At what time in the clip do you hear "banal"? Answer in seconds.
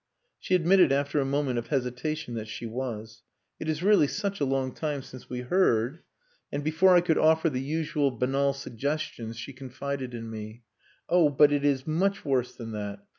8.09-8.53